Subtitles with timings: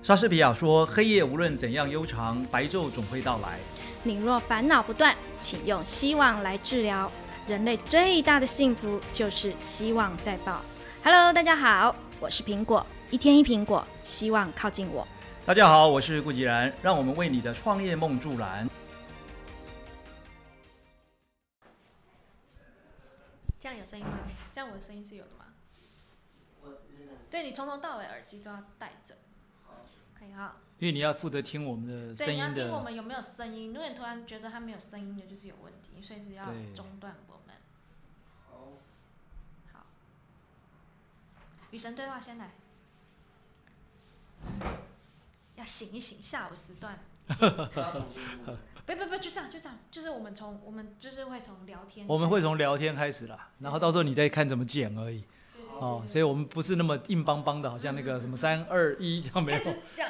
[0.00, 3.58] 莎士比亚说：“黑夜无论怎样悠长，白昼总会到来。
[4.04, 7.10] 你若烦恼不断，请用希望来治疗。
[7.46, 10.62] 人类最大的幸福就是希望在爆。
[11.02, 15.06] Hello，大家好，我是苹果，一天一苹果，希望靠近我。”
[15.44, 18.68] 大家好，我是顾吉然，让我们为你的创业梦助燃。
[23.60, 24.12] 这样有声音吗？
[24.52, 25.44] 这样我的声音是有的吗？
[27.30, 29.14] 对你从头到尾耳机都要戴着，
[30.18, 30.56] 可以哈。
[30.78, 33.72] 因为你要负责听我们的声对，你要音的，听我们有没有声音。
[33.72, 37.56] 如果你突然觉得它没有声音的，就是有问题，所以是要中断我们。
[39.72, 39.86] 好，
[41.72, 42.52] 与神对话先来，
[45.56, 46.98] 要醒一醒，下午时段。
[48.86, 55.24] 不不不，就这样就这样，就是我们从我们就是会从聊天，我们会从聊天开始啦，然后到时候你再看怎么剪而已。
[55.80, 59.60] 哦，所以我们不是那么硬邦邦的，好像那个什么三二一这样没有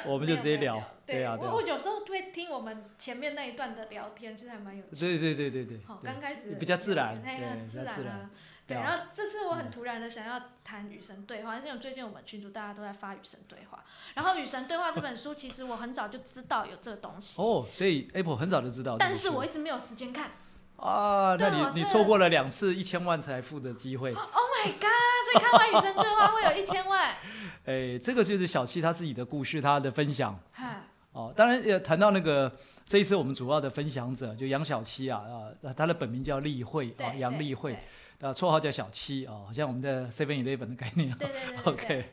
[0.05, 4.99] 我们就直接聊对啊我我有时候会听我们前面那一段的聊天，其实还蛮有趣的。
[4.99, 8.29] 对对对对对好，对刚开始比较自然哎对很自然比较自然啊。
[8.67, 13.83] 对，然后这次我很突然的想要谈与神对话，因为最近我们群主大家都在发与神对话，
[14.13, 20.29] 然后与神对话这本书，其实我很早就知道有这个东西，哦，所以 Apple 很早就知道但是我一直没有时间看。
[20.75, 24.13] 啊，那你你错过了两次一千万财富的机会。
[24.13, 25.08] Oh my god！
[25.23, 27.15] 所以看完与神对话会有一千万，
[27.65, 30.37] 哎，这个就是小七他自己的故事，他的分享。
[30.53, 31.33] 嗨，哦。
[31.35, 32.51] 当然也谈到那个
[32.85, 35.21] 这一次我们主要的分享者就杨小七啊
[35.63, 37.77] 啊，他的本名叫丽慧啊，杨丽慧
[38.17, 41.11] 对，啊，绰号叫小七啊，好像我们的 Seven Eleven 的概念。
[41.17, 42.05] 对对对 OK，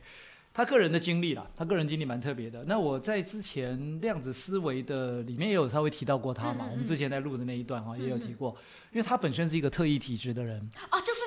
[0.53, 2.63] 他个人的经历啦，他个人经历蛮特别的。
[2.65, 6.71] 那我在之前量子思维的里面也有稍微提到过他嘛，嗯嗯嗯。
[6.71, 8.49] 我们之前在录的那一段啊、也有提过，
[8.91, 10.59] 因为他本身是一个特异体质的人，
[10.91, 11.19] 哦，就是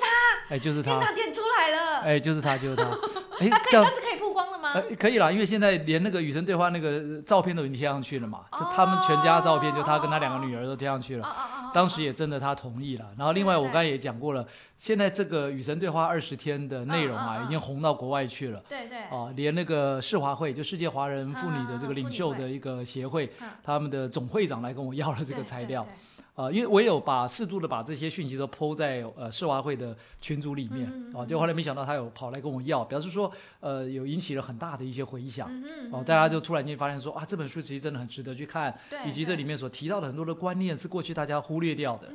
[0.51, 2.83] 哎，就是他，出来了，哎，就是他，就是他，
[3.39, 4.73] 哎他，可以，他是可以曝光的吗？
[4.73, 11.25] 呃可以啦，因为现在连那个与神对话那个呃照片都已经贴上去了嘛，就哦他们全家照片，就他跟他两个女儿都贴上去了。
[11.25, 14.45] 哦哦哦，当时也征得他同意了，然后另外我刚才也讲过了，
[14.77, 18.61] 现在这个与神对话二十天的内容啊，已经红到国外去了。
[18.67, 25.87] 对对，啊，连那个世华会，就世界华人妇女的这个领袖的一个协会嗯，他们的总会长来跟我要了这个对材料
[26.33, 35.51] 啊，因为我有把适度的把这些讯息都抛在呃世华会的群组里面啊，嗯嗯嗯就后来没想到他有跑来跟我要，表示说呃有引起了很大的一些回响。
[35.91, 38.73] 哦，大家就突然间发现说啊，这本书其实真的很值得去看，
[39.05, 42.07] 以及这里面所提到的很多的观念是过去大家忽略掉的。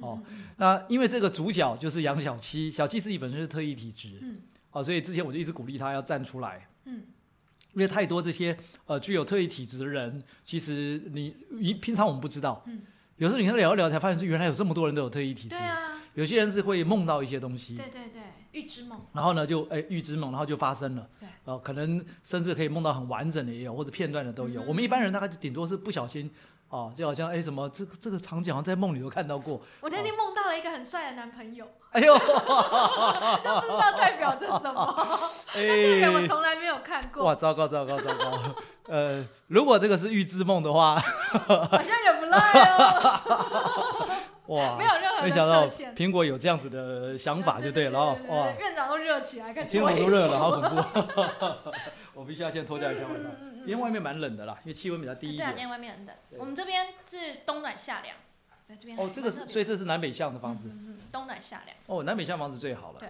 [0.00, 0.20] 哦
[0.58, 4.36] 那因为这个主角就是杨小七，小七自己本身是特异体质，嗯。
[4.70, 7.02] 哦，所以之前我就一直鼓励他要站出来，嗯。
[7.74, 8.54] 因为太多这些
[8.84, 12.82] 呃具有特异体质的人，其实你你平常我们不知道，嗯
[13.22, 15.54] 有时候你跟他聊一聊才发现是原来有这么多人都有特异体质。
[15.56, 24.60] 对，啊，有些人是会梦到一些东西，对对对，预知梦，然后呢就哎预知梦，然后就发生了，对，呃可能甚至可以梦到很完整的也有，或者片段的都有。
[24.62, 24.66] 嗯。
[24.66, 26.28] 我们一般人大概就顶多是不小心。
[26.68, 35.06] 哦，就好像哎，什么这个这个场景好像在梦里都看到过，我那天梦到了一个很帅的男朋友， 哎呦， 这不知道代表着什么，
[35.52, 38.56] 这个我哎，从来没有看过，哇，糟糕糟糕糟糕，
[38.88, 42.38] 呃，如果这个是预知梦的话，好像也不赖
[42.70, 44.08] 哦，
[44.46, 45.66] 哇， 没有任何的没想到。
[45.94, 50.76] 苹果有这样子的想法就对了哦，哇，院长都热起来，看天我都热了，好恐怖。
[52.14, 55.58] 我必须要先脱掉一下外套，嗯今天外面蛮冷的啦，因为气温比较低一对啊，今。
[55.58, 58.16] 天外面很冷，我们这边是冬暖夏凉，
[58.66, 60.68] 对这边哦，这个是，所以这是南北向的房子。
[60.68, 62.98] 嗯嗯，冬暖夏凉，哦，南北向房子最好了。
[62.98, 63.08] 对，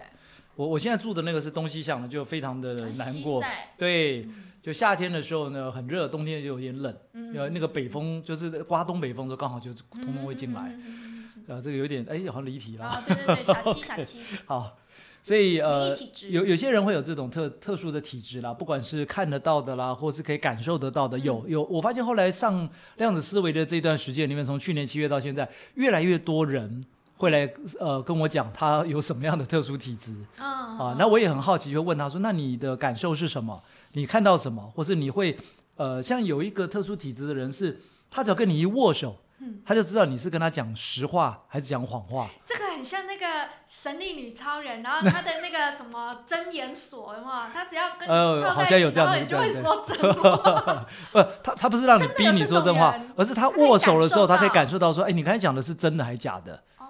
[0.56, 3.43] 我我现在住的那个是东西向的，就非常的很难过。
[3.78, 4.28] 对，
[4.62, 6.97] 就夏天的时候呢很热，冬天就有点冷。
[7.12, 10.62] 嗯呃，那个北风就是刮东北风的时候，刚好就通通会进来。
[10.62, 13.03] 嗯嗯嗯嗯嗯呃，这个有点哎，好像离题了。
[13.05, 14.77] 对对对， 小七小七，好，
[15.21, 15.93] 所以呃
[16.31, 21.65] 有有些人会有这种特特殊的体质啦，不管是看得到的啦，或是可以感受得到的，有有。
[21.65, 22.69] 我发现后来上
[22.99, 26.87] 量子思维的这段时间里面，从去年七月到现在，越来越多人
[27.17, 30.47] 会来呃跟我讲他有什么样的特殊体质啊
[30.79, 30.97] 啊。
[30.97, 33.61] 那我也很好奇，就问他说：“那你的感受是什么？
[33.92, 34.72] 你看到什么？
[34.75, 35.37] 或是你会
[35.76, 37.81] 呃，像有一个特殊体质的人是，
[38.11, 47.52] 他只要跟你一握手，嗯他就知道你是跟他讲实话还是讲谎话。”这个很像那个神力女超人，然后她的那个什么真言锁，有没有？
[47.52, 50.87] 她只要跟你呃好像有这样的然后你就会说真话。
[51.12, 56.55] 不，他他不是让你逼你说真话而是他握手的时候，他可以感受到感受到说，哎，你刚才讲的是真的还是假的？
[56.78, 56.84] 哦，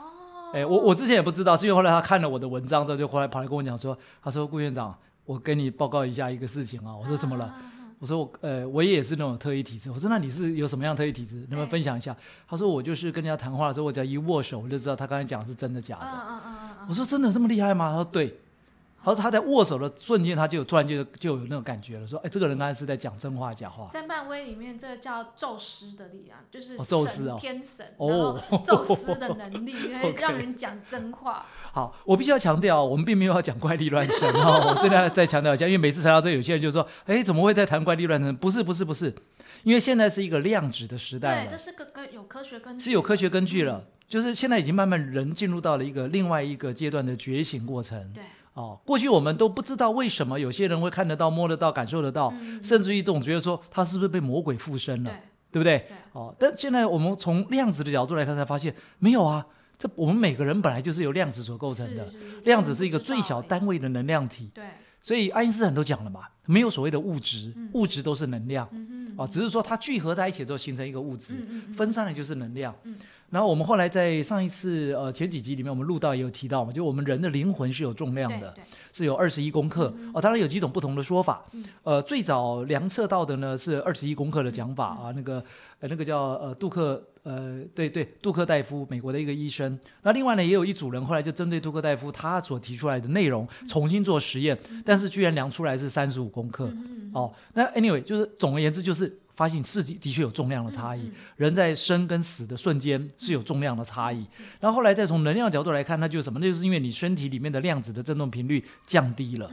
[0.53, 4.97] 哎，我我之前也不知道，是因为后来他看了我的文章之后，就后来跑来跟我讲说，他说顾院长，
[5.33, 6.95] 我跟你报告一下一个事情啊。
[6.95, 7.55] 我说怎么了？
[7.99, 9.91] 我说我呃我也是那种特异体质。
[9.91, 11.37] 我说那你是有什么样特异体质？
[11.37, 12.15] 能不能分享一下？
[12.47, 16.07] 他说我就是跟人家谈话的时候，我只要一握手，我就知道他刚才讲的是真的假的。
[16.89, 17.91] 我说真的这么厉害吗？
[17.91, 18.37] 他说对。
[19.05, 31.45] 然后他在握手的瞬间，他就突然就就有那种感觉了，说：“哎，这个人刚才是在讲真话假话。”在漫威里面，这个叫宙斯的力量，就是宙斯哦，天神，然后 宙斯的能力可以让人讲真话。
[31.75, 39.13] 好，我必须要强调，我们并没有要讲怪力乱神哦，我真的要再强调一下，因为每次谈到这，有些人就说：“哎，怎么会在谈怪力乱神？”不是，不是，不是，
[39.65, 43.85] 因为现在是一个量子的时代对，这是个根有科学根据，是有科学根据了。
[44.09, 48.13] 就是现在已经慢慢人进入到了一个另外一个阶段的觉醒过程。
[48.13, 48.23] 对，
[48.55, 52.33] 哦，过去我们都不知道为什么有些人会看得到、摸得到、感受得到，
[52.63, 55.11] 甚至于总觉得说他是不是被魔鬼附身了，
[55.51, 55.87] 对不对？
[56.13, 59.47] 哦，但现在我们从量子的角度来看，才发现没有啊。
[59.79, 62.07] 这我们每个人本来就是由量子所构成的，
[62.45, 64.49] 量子是一个最小单位的能量体。
[64.55, 64.65] 对，
[65.01, 68.69] 所以爱因斯坦都讲了嘛，没有所谓的物质，物质都是能量。
[69.17, 71.35] 哦，只是说它聚合在一起之后形成一个物质，
[71.77, 72.73] 分散的就是能量。
[73.33, 78.55] 然后我们后来在上一次呃前几集里面，我们录到也有提到嘛，就我们人的灵魂是有重量的，
[78.93, 79.93] 是有二十一公克。
[80.13, 81.43] 哦，当然有几种不同的说法。
[81.83, 85.43] 呃，最早量测到的呢是二十一公克的讲法啊，那个
[85.81, 87.03] 呃那个叫呃杜克。
[87.25, 89.79] 呃，对对，杜克大夫，美国的一个医生。
[90.03, 96.69] 那另外呢，也有一组人后来就针对杜克大夫他所提出来的内容重新做实验，但是居然量出来是三十五公克。
[97.15, 99.21] 哦，那 anyway 就是总而言之就是。
[99.35, 104.27] 发现自己的确有重量的差异，人在生跟死的瞬间是有重量的差异。
[104.61, 106.39] 然后后来再从能量角度来看，那就是什么？
[106.39, 109.51] 那就是因为你身体里面的量子的振动频率降低了，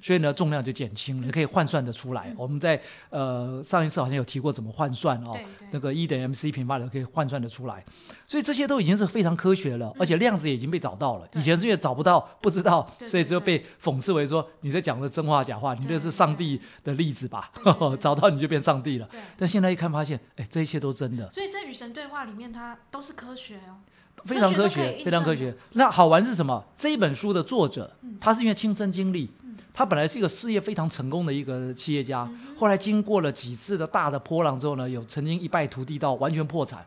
[0.00, 2.32] 所以呢重量就减轻了，可以换算的出来。
[2.36, 2.80] 我们在
[3.10, 5.38] 呃上一次好像有提过怎么换算哦，
[5.70, 7.84] 那个一等于 mc 平方的可以换算的出来。
[8.26, 11.28] 所以这些都已经是非常科学了，而且量子也已经被找到了。
[11.34, 17.50] 以前是因为找不到、不知道，所以只有被讽刺为说你在讲的真话假话，你这是上帝的例子吧？
[18.00, 19.08] 找到你就变上帝了。
[19.36, 21.30] 但现在一看发现，哎，这一切都真的。
[21.30, 23.80] 所以在与神对话里面，它都是科学哦，
[24.24, 25.54] 非常科学，非常科学。
[25.72, 26.64] 那好玩是什么？
[26.76, 29.30] 这一本书的作者，他是因为亲身经历，
[29.72, 36.84] 他本来是一个事业非常成功的一个企业家，后来经过了几次的大的波浪之后呢，有曾经一败涂地到完全破产。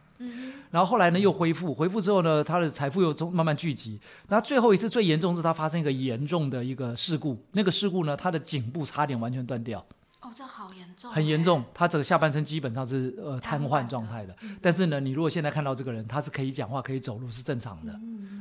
[0.71, 3.97] 然后后来呢又恢复，恢复之后呢，他的财富又从慢慢聚集。
[4.27, 9.85] 那最后一次最严重是他发生一个严重的一个事故，那个事故呢，他的颈部差点完全断掉。
[10.25, 11.63] 哦，这好严重，很严重。
[11.71, 14.35] 他整个下半身基本上是呃瘫痪状态的。
[14.59, 17.93] 但是呢，你如果现在看到这个人，他是可以讲话、可以走路，是正常的。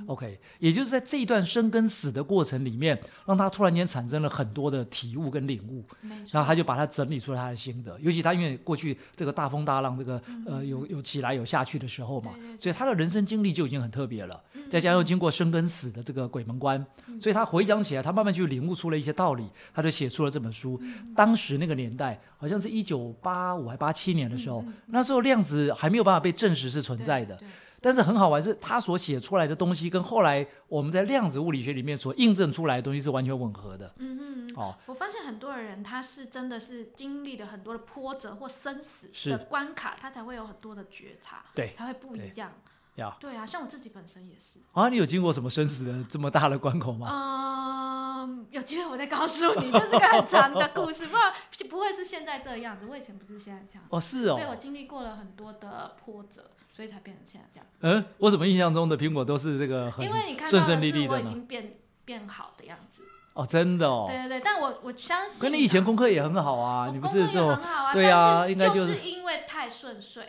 [0.06, 5.84] OK，也就是在这一段生跟死的过程里面，让他突然间产生了很多的体悟跟领悟，
[6.30, 7.98] 然后他就把它整理出了他的心得。
[8.00, 14.38] 尤其他因为过去这个大风大浪，这个呃有有起来有下去的时候嘛，所以他的人生经历就已经很特别了。
[14.70, 16.84] 再加上又经过生跟死的这个鬼门关，
[17.20, 20.80] 所以他回想起来，他慢慢就领悟出了一些道理，他就写出了这本书。
[21.14, 27.38] 当时那个年代好像是一九八五还八七年的时候，那时候量子还没有办法被证实是存在的。
[27.80, 33.92] 但是很好玩，是他所写出来的东西跟后来我们在量子物理学里面所印证出来的东西是完全吻合的。
[33.98, 34.54] 嗯嗯。
[34.56, 42.52] 哦，我发现很多人他是真的是经历了很多的波折或生死的关卡，他才会有很多的觉察，对，才会不一样。
[42.96, 44.58] 要对啊，像我自己本身也是。
[44.72, 48.24] 啊，你有经过什么生死的这么大的关口吗？
[48.26, 51.32] 嗯，有机会我再告诉你，这是个很长的故事，不然
[51.68, 52.86] 不会是现在这个样子。
[52.88, 53.84] 我以前不是现在这样。
[53.90, 54.36] 哦，是哦。
[54.36, 56.50] 对我经历过了很多的波折。
[56.74, 57.66] 所以才变成现在这样。
[57.82, 60.04] 嗯，我怎么印象中的苹果都是这个很
[60.48, 63.04] 顺顺利利的我已经变变好的样子。
[63.32, 64.06] 哦，真的哦。
[64.08, 65.40] 对对对，但我我相信。
[65.40, 67.56] 可你以前功课也很好啊，你不是这种？
[67.92, 70.28] 对啊，应该就是因为太顺遂，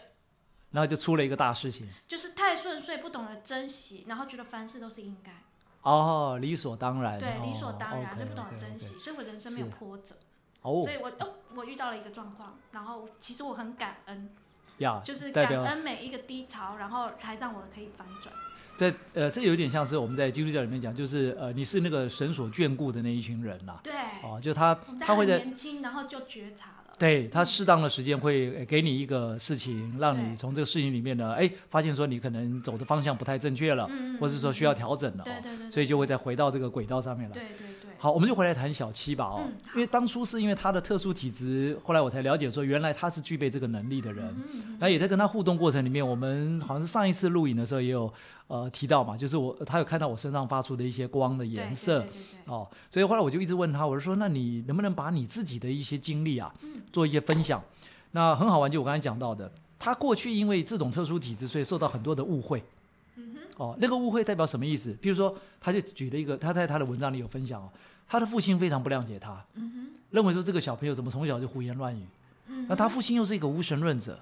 [0.75, 1.87] 然后就出了一个大事情。
[2.07, 5.31] 就是太顺遂，不懂得珍惜，然后觉得凡事都是应该。
[5.81, 7.17] 哦，理所当然。
[7.17, 10.15] 对，理所当然，就不懂得珍惜，所以我人生没有波折。
[10.61, 10.83] 哦。
[10.83, 14.29] 所以我哦，我遇到了一个状况，然后其实我很感恩。
[15.05, 18.35] 就是感恩每一个低潮，然后才让我可以反转。
[18.75, 23.79] 这呃，这有点像是我们在基督教里面讲，就是呃，你是那个神所眷顾的那一群人呐。
[23.81, 23.93] 对。
[24.21, 26.84] 哦，就他他会在年轻，然后就觉察了。
[26.97, 35.23] 对他适当的时间会给你一个事情，让你从这个事情里面呢，哎，发现说你可能走的方向不太正确了，或者说需要调整了。
[35.23, 35.69] 对对对。
[35.69, 37.33] 所以就会再回到这个轨道上面了。
[37.33, 37.74] 对对对。
[37.97, 39.41] 好，我们就回来谈小七吧哦，
[39.73, 44.35] 因为当初是因为他的特殊体质，后来我才了解说，原来他是具备这个能力的人。
[44.79, 48.11] 那也在跟他互动过程里面，我们好像是上一次录影的时候也有
[48.47, 52.05] 呃提到嘛，就是我他有看到我身上发出的一些光的颜色
[52.45, 56.53] 哦，所以后来我就一直问他，我就说，那你能不能把你自己的一些经历啊
[56.91, 57.63] 做一些分享？
[58.11, 62.61] 那很好玩，就我刚才讲到的，他过去因为这种特殊体质，所以受到很多的误会。
[63.57, 64.93] 哦，那个误会代表什么意思？
[65.01, 67.69] 比如说，他就举了一个，他在他的文章里有分享哦，
[68.07, 69.43] 他的父亲非常不谅解他，
[70.11, 72.03] 认为说这个小朋友怎么从小就胡言乱语，
[72.67, 74.19] 那他父亲又是一个无神论者，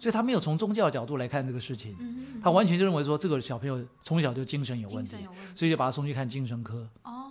[0.00, 1.96] 所以他没有从宗教角度来看这个事情，
[2.42, 5.16] 他完全就认为说这个小朋友从小就精神有问题，
[5.54, 6.88] 所以就把他送去看精神科。
[7.04, 7.21] 哦，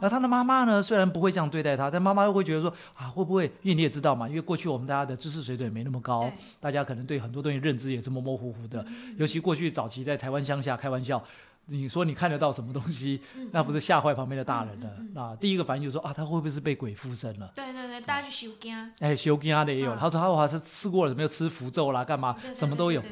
[0.00, 0.82] 那他的妈妈呢？
[0.82, 3.44] 虽然不会这样对待他，但妈妈又会觉得说啊，会不会？
[3.62, 6.30] 因为你也知道嘛，因为过去我们大家的知识水准也没那么高，
[6.60, 8.84] 大家可能对很多东西认知也是模模糊糊的。
[9.16, 11.22] 尤其过去早期在台湾乡下开玩笑，
[11.66, 13.20] 你说你看得到什么东西，
[13.52, 14.90] 那不是吓坏旁边的大人了。
[15.14, 17.52] 那第一个反应就是说啊，他会不会是被鬼附身了？
[17.54, 23.02] 对对对，大家就修惊，哎，修惊的也有，嗯他说他哇，他吃过了，没有吃符咒啦，干嘛什么都有，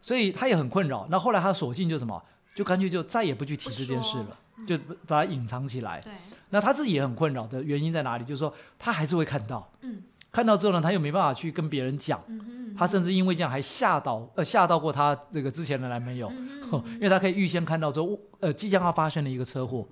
[0.00, 1.06] 所以他也很困扰。
[1.10, 2.22] 那后来他索性就什么，
[2.54, 6.00] 就干脆就再也不去提这件事了，就把它隐藏起来。
[6.00, 6.12] 对，
[6.50, 8.24] 那他自己也很困扰的原因在哪里？
[8.24, 18.06] 就是说他还是会看到，嗯看到之后呢，他又没办法去跟别人讲，嗯哼，他甚至因为这样还吓到呃吓到过他这个之前的男朋友，嗯 呵因为他可以预先看到说
[18.40, 19.86] 呃即将要发生的一个车祸，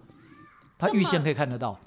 [0.78, 1.78] 他预先可以看得到。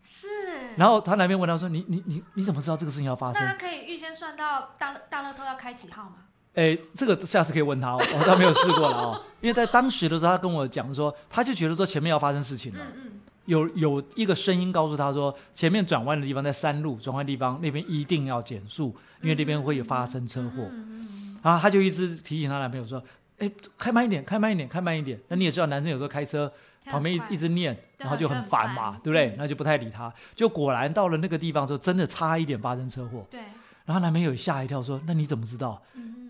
[0.00, 0.28] 是，
[0.76, 6.16] 然后他男朋友问她说：“你你你你怎么知道这个事情要发生那他可以预先算到大乐大乐透要开几号吗？？”
[6.56, 9.22] 哎，这个下次可以问他哦， 我倒没有试过了哦。
[9.40, 13.12] 因为在当时的时候，他跟我讲说，他就觉得说前面要发生事情了，嗯嗯，
[13.44, 20.68] 有有一个声音告诉他说，前面转弯的地方在山路，转弯地方那边一定要减速，因为那边会有发生车祸。
[20.72, 23.00] 嗯然后他就一直提醒她男朋友说
[23.38, 23.48] ：“哎，
[23.78, 26.52] 开慢一点，开慢一点，开慢一点。”那你也知道，男生有时候开车
[26.86, 29.34] 旁边一一直念，然后就很烦嘛，对不对嗯？
[29.38, 30.12] 那就不太理他。
[30.34, 33.24] 就果然到了那个地方之后，真的差一点发生车祸。
[33.30, 33.38] 对，
[33.84, 35.80] 然后男朋友也吓一跳，说：“那你怎么知道？”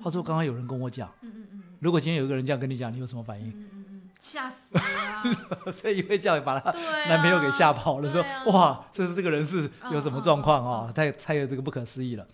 [0.06, 1.08] 嗯他说：“刚刚有人跟我讲。
[1.22, 5.22] 嗯嗯嗯如果今天有一个人这样跟你讲，你有什么反应嗯嗯嗯，吓死了啊！
[5.72, 6.70] 所以因为这样把他
[7.08, 10.92] 男朋友给吓跑了，说对啊：“哇，这是这个人是有什么状况啊？
[10.94, 12.26] 太太有这个不可思议了。”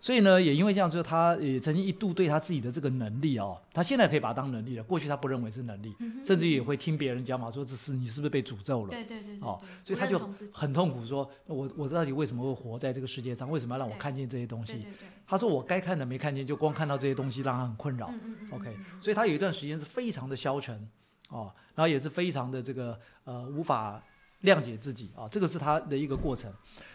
[0.00, 4.82] 所以呢，也因为这样之后，他也曾经一度对他自己的这个能力哦，他现在可以把它当能力了。
[4.82, 8.90] 过去他不认为是能力，嗯甚至也会听别人讲嘛，说这是你是不是被诅咒了？
[8.90, 10.18] 对对对对哦对所以他就
[10.54, 13.50] 很痛苦说，我我到底为什么会活在这个世界上？
[13.50, 14.72] 为什么要让我看见这些东西？
[14.74, 18.08] 对对对，他说我该看的没看见，就光看到这些东西让他很困扰。
[18.10, 20.88] 嗯嗯嗯 OK，所以他有一段时间是非常的消沉
[21.28, 24.02] 哦，然后也是非常的这个呃无法
[24.44, 26.50] 谅解自己啊、这个是他的一个过程。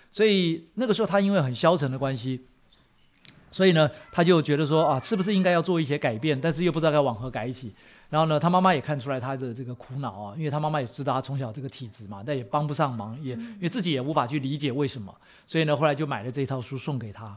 [0.10, 2.48] 所以那个时候他因为很消沉的关系，
[3.56, 7.72] 所以呢他就觉得说啊，是不是应该要做一些改变，但是又不知道该往何改起。
[8.10, 15.16] 然后呢，他妈妈也看出来他的这个苦恼啊，因为他妈妈也知道他从小这个体质嘛，但也帮不上忙，也因为自己也无法去理解为什么，
[15.48, 17.28] 所以呢，后来就买了这一套书送给他。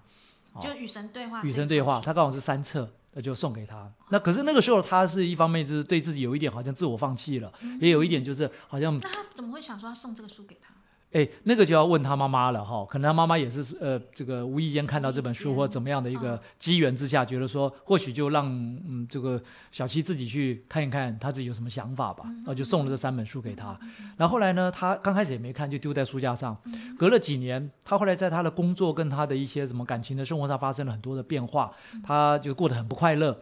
[0.55, 3.89] 哦就与神对话，与神对话，他刚好是三册，那就送给他。
[4.09, 10.75] 那可是那个时候，他是一方面就是对自己有一点好像自我放弃了，也有一点就是好像那他怎么会想说要送这个书给他？
[11.13, 12.85] 哎，那个就要问他妈妈了哈。
[12.85, 19.41] 可能他妈妈也是呃，这个无意间看到这本书或怎么样的一个嗯机缘之下，觉得说或许就让嗯这个
[19.73, 22.25] 小七自己去看一看他自己有什么想法吧。
[22.25, 23.79] 然后就送了这三本书给他。
[24.17, 26.57] 然后后来呢，他刚开始也没看，就丢在书架上。
[26.99, 31.73] 隔了几年，他后来在他的工作跟他的一些什么感情的生活上发生了很多的变化，
[32.03, 33.39] 他就过得很不快乐。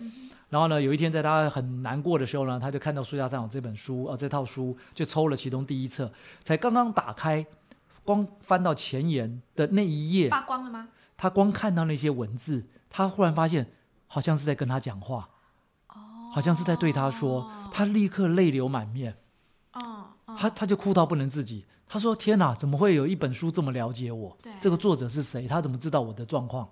[0.49, 6.13] 然后呢，有一天在他很难过的时候呢，他就看到书架上有这本书，呃，这套书就抽了其中第一册，
[6.45, 7.45] 才刚刚打开，
[8.05, 10.89] 光翻到前言的那一页，发光了吗？
[11.17, 13.67] 他光看到那些文字，他忽然发现
[14.07, 15.29] 好像是在跟他讲话，
[15.89, 19.17] 哦，好像是在对他说，他立刻泪流满面，
[19.73, 21.65] 哦，哦他他就哭到不能自己。
[21.89, 24.53] 他说：“天哪，怎么会有一本书这么了解我对？
[24.61, 25.47] 这个作者是谁？
[25.47, 26.69] 他怎么知道我的状况？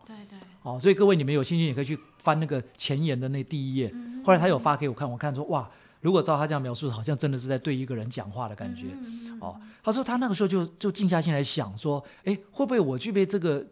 [0.64, 3.90] 哦，所以各位你们有兴趣，也可以去翻那个前言的那第一页。
[3.92, 8.86] 嗯后来他有发给我看，我看说哇，如果照他这样描述，好像真的是在对一个人讲话的感觉。
[8.94, 13.66] 嗯哦，他说他那个时候就就静下心来想说，哎，会不会我具备这个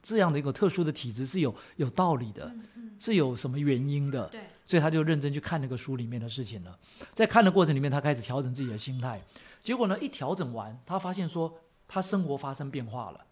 [0.00, 4.28] 这样的一个特殊的体质是有有道理的，嗯嗯，是有什么原因的？
[4.28, 6.78] 对，所以他就认真去看那个书里面的事情了。
[7.12, 9.20] 在看的过程里面，他开始调整自己的心态。
[9.60, 11.52] 结果呢，一调整完，他发现说
[11.88, 13.26] 他生活发生变化了。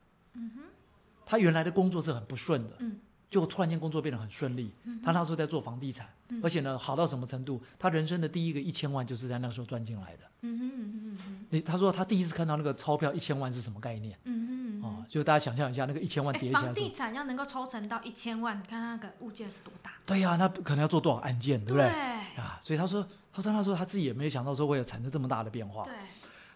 [1.27, 4.73] 他原来的工作是很不顺的，嗯就突然间工作变得很顺利。
[5.05, 7.61] 他那时候在做房地产，嗯而且呢好到什么程度？
[7.77, 10.23] 他人生的第一个一千万就是在那个时候赚进来的。
[10.43, 14.17] 嗯哼嗯哼嗯你他说他第一次看到那个钞票一千万是什么概念？
[14.25, 19.91] 哼嗯哼嗯哦哼，就大家想象一下，那个一千万哎叠起来是房地，产要能够抽成到一千万，你看那个物件多大？
[20.07, 21.89] 对呀、那可能要做多少案件，对不对？
[21.89, 25.83] 对啊，所以他说，他说那时候他自己也没有想到说会有产生这么大的变化。
[25.83, 25.93] 对，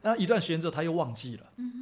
[0.02, 1.72] 那一段时间之后，他又忘记了，嗯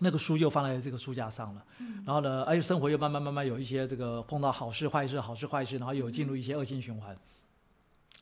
[0.00, 1.64] 那个书又放在这个书架上了。
[1.78, 7.16] 嗯然后呢，哎，生活又慢慢慢慢有一些这个碰到好事坏事好事坏事，然后有进入一些恶性循环。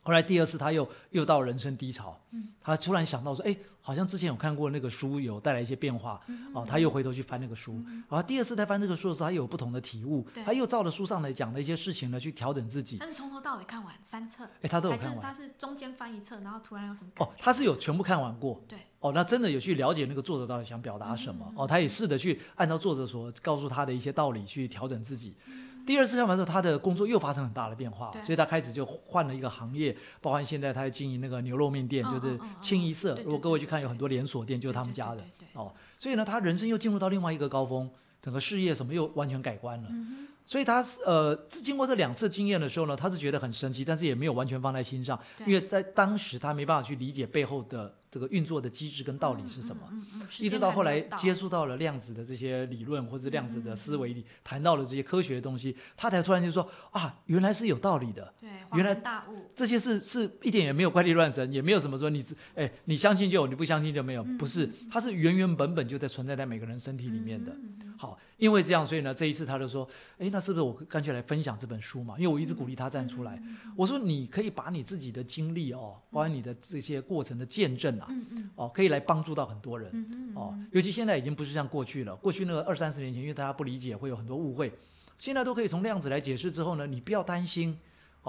[0.09, 15.21] 后来第二次他又又到人生低潮，嗯他突然想到说，哎，好像之前有看过那个书，有带来一些变化，嗯哦，他又回头去翻那个书，然后第二次在翻这个书的时候，他又有不同的体悟，他又照着书上来讲的一些事情呢，去调整自己哼，，但是从头到尾看完三册，哎，他都有看完。
[15.21, 18.59] 他是中间翻一册，然后突然有什么感哦，他是有全部看完过。
[18.67, 18.79] 对。
[18.99, 21.49] 哦，那真的有去了解那个作者到底想表达什么。
[21.55, 25.37] 哦，他也试着去按照作者所告诉他的一些道理去调整自己。
[25.85, 33.17] 第二次看完之后，他的工作又发生很大的变化，所以他开始就换了一个行业，包含现在他在经营那个牛肉面店，嗯就是清一色。
[33.23, 35.73] 如果各位去看，有很多连锁店就是他们家的哦。
[35.97, 37.89] 所以呢，他人生又进入到另外一个高峰，
[38.21, 39.87] 整个事业什么又完全改观了。
[39.89, 49.83] 嗯所以他是呃，经过这两次经验的时候呢，他是觉得很神奇，但是也没有完全放在心上，因为在当时他没办法去理解背后的这个运作的机制跟道理是什么。
[49.91, 58.33] 嗯嗯，一直到后来接触，到了量子的这些理论，或者量子嗯的思维里谈到了这些科学的东西，他才突然就说啊，原来是有道理的。
[58.39, 62.25] 对，原来大悟，这些是是一点也没有怪力乱神，也没有什么说你
[62.55, 67.55] 哎你相信就有，你不相信就没有，不是，它是原原本本就在存在在每个人身体里面的。
[68.01, 69.85] 好，因为这样，所以呢，这一次他就说，
[70.19, 72.15] 哎，那是不是我干脆来分享这本书嘛？
[72.17, 73.37] 因为我一直鼓励他站出来，
[73.75, 78.07] 我说你可以把你自己的经历哦，包括你的这些过程的见证啊，
[78.55, 80.33] 哦，可以来帮助到很多人。
[80.33, 84.71] 哦，尤其现在已经不是像过去了，过去那个二三十年前，因为大家不理解，会有很多误会，
[85.17, 87.77] 现在都可以从量子来解释之后呢，你不要担心，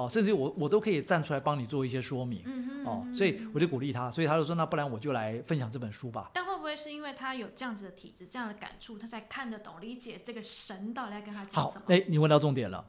[0.01, 6.31] 哦，甚至我我都可以站出来帮你做一些说明，嗯哦，所以我就鼓励他，所以他就说，那不然我就来分享这本书吧。
[6.33, 12.83] 但会不会是因为他有这样子的体质、这样的感触，他才看得懂、理解这个神到底在跟他讲什么？，好哎，你问到重点了。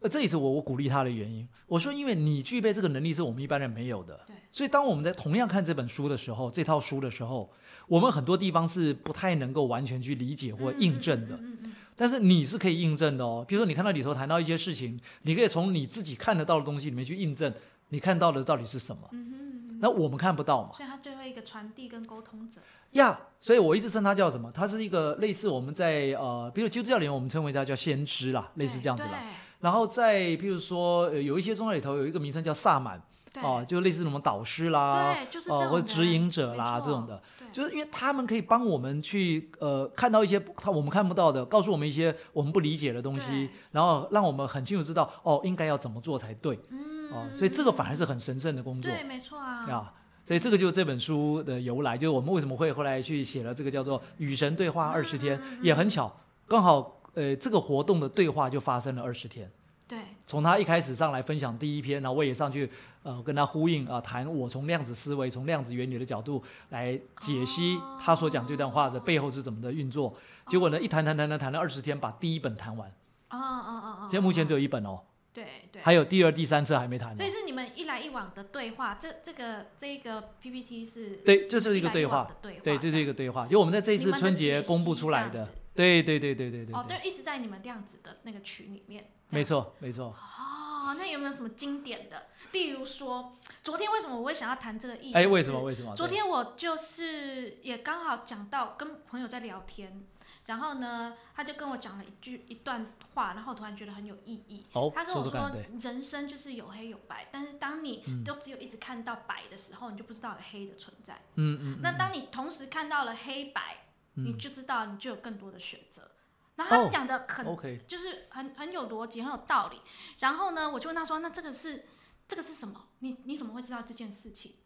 [0.00, 1.48] 呃，这也是我我鼓励他的原因。
[1.66, 7.50] 我说，因为你具备这个能力是我们一般人没有的，对所以当我们在同样看这本书的时候，这套书的时候，
[7.86, 11.36] 我们很多地方是不太能够完全去理解或印证的。
[11.36, 11.71] 嗯嗯
[12.02, 13.44] 但是你是可以印证的哦。
[13.46, 17.54] 比如说，你看到里头谈到一些事情，你可以从你自己看得到的东西里面去印证
[17.90, 19.08] 你看到的到底是什么。
[19.12, 19.34] 嗯
[19.70, 22.60] 嗯，那我们看不到嘛所以他最后一个传递跟沟通者，
[22.94, 24.50] 呀所以我一直称他叫什么？
[24.50, 29.22] 他是一个类似我们在呃，比如基督教里面我们称为他叫先知啦，类似这样子啦。
[29.60, 33.00] 然后在比如说，呃，有一些宗教里头有一个名称叫萨满
[33.32, 46.58] 对哦、就类似什么导师啦，对，就是哦、或者指引者啦这种的，对就是因为他们可以帮我们去呃看到一些他我们看不到的，告诉我们一些我们不理解的东西，然后让我们很清楚知道哦应该要怎么做才对。
[46.70, 47.12] 嗯。
[47.12, 48.90] 哦，所以这个反而是很神圣的工作。
[48.90, 49.92] 对，没错啊，啊。
[50.24, 55.58] 所以这个就是这本书的由来，就是我们为什么会后来去写了这个叫做《与神对话二十天》，嗯。
[55.62, 56.10] 也很巧，
[56.48, 59.50] 刚好呃这个活动的对话就发生了二十天。
[59.92, 62.70] 对，从他一开始上来分享第一篇，然后我也上去
[63.02, 70.16] 呃跟他呼应啊、谈我从量子思维、从量子原理的角度来解析哦他所讲这段话的背后是怎么的运作。
[70.46, 72.88] 结果呢，一谈谈谈谈谈了二十天，把第一本谈完，
[73.28, 74.98] 哦哦哦哦，现在目前只有一本哦，
[75.34, 77.28] 对对，还有第二、第三册还没谈所以。
[77.28, 82.26] 是你们一来一往的对话，这这个这个 PPT 是对，这是一个对话，
[82.62, 85.46] 对这是一个对话，就我们在这一次春节公布出来的。
[85.74, 90.14] 对对对对对对哦，对，一直在你们这样子的那个群里面，没错没错。
[90.14, 92.26] 哦，那有没有什么经典的？
[92.50, 93.32] 例如说，
[93.62, 95.14] 昨天为什么我会想要谈这个议题？
[95.14, 95.62] 哎，为什么？
[95.62, 95.94] 为什么？
[95.96, 100.04] 昨天我就是也刚好讲到跟朋友在聊天，
[100.46, 104.66] 然后呢，他就跟我讲了一句一段话，然后我突然觉得很有意义。
[104.72, 111.22] 哦他，跟我说人生就是有黑有白，但是当你嗯都只有一直看到白的时候，你就不知道有黑的存在。
[111.36, 113.81] 嗯嗯，那当你同时看到了黑白，
[114.14, 116.10] 你嗯就知道你就有更多的选择。
[116.54, 117.46] 然后他哦讲的很
[117.86, 119.80] 就是很很有逻辑，很有道理。
[120.18, 121.86] 然后呢，我就问他说：“那这个是
[122.28, 122.88] 这个是什么？
[122.98, 124.56] 你你怎么会知道这件事情？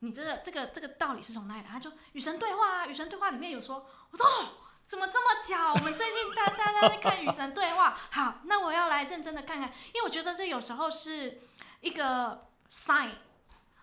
[0.00, 4.52] 你这个这个这个道理是从哪里来？”他就：“与神对话啊，与神对话里面有说。”我说：“哦，
[4.86, 5.72] 怎么这么巧？
[5.72, 7.96] 我们最近大大家在看与神对话。
[8.10, 11.40] 好，那我要来认真的看看，因为我觉得这有时候是
[11.80, 13.12] 一个 sign，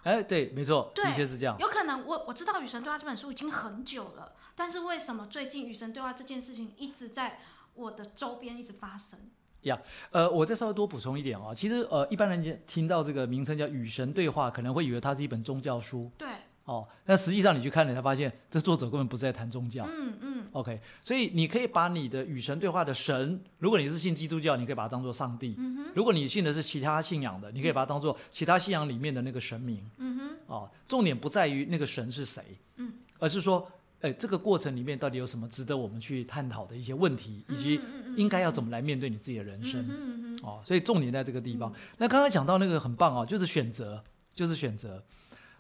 [0.04, 1.58] 哎，对，没错，对的确是这样。
[1.60, 7.38] 有可能我我知道《与神对话》这本书已经很久了，但是为什么最近《与神对话》这件事情一直在
[7.76, 9.20] 我的周边一直发生？
[9.62, 16.28] 呀呃，我再稍微多补充一点啊，其实呃，一般人听到这个名称叫《与神对话》，可能会以为它是一本宗教书对，
[16.66, 16.88] 哦。
[17.06, 19.86] 那实际上你去看了，才发现这作者根本不是在谈宗教。
[19.88, 29.88] 嗯嗯，OK，所以你可以把你的与神对话的神，如果你是信基督教，你可以把它当做上帝；嗯哼，如果你信的是其他信仰的，你可以把它当做其他信仰里面的那个神明。
[29.98, 32.44] 嗯哼，哦，重点不在于那个神是谁，
[32.78, 33.70] 嗯，而是说，
[34.02, 37.80] 哎，这个过程里面到底有什么值得我们去探讨的一些问题，以及
[38.16, 40.38] 应该要怎么来面对你自己的人生。
[40.44, 41.74] 哦，所以重点在这个地方。
[41.98, 45.04] 那刚刚讲到那个很棒哦，就是选择，就是选择。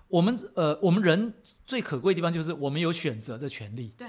[0.08, 1.34] 我们呃，我们人
[1.65, 3.91] 最可贵的地方就是我们有选择的权利。
[3.97, 4.08] 对，